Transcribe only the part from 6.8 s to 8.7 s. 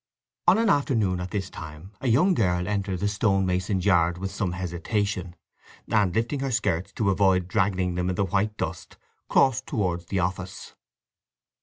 to avoid draggling them in the white